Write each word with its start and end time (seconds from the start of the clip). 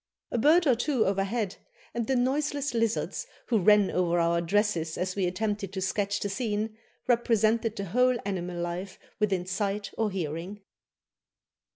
A 0.31 0.39
bird 0.39 0.65
or 0.65 0.73
two 0.73 1.05
overhead, 1.05 1.57
and 1.93 2.07
the 2.07 2.15
noiseless 2.15 2.73
lizards 2.73 3.27
who 3.49 3.59
ran 3.59 3.91
over 3.91 4.17
our 4.17 4.41
dresses 4.41 4.97
as 4.97 5.15
we 5.15 5.27
attempted 5.27 5.71
to 5.73 5.79
sketch 5.79 6.19
the 6.19 6.27
scene, 6.27 6.75
represented 7.05 7.75
the 7.75 7.85
whole 7.85 8.17
animal 8.25 8.59
life 8.59 8.97
within 9.19 9.45
sight 9.45 9.91
or 9.99 10.09
hearing." 10.09 10.61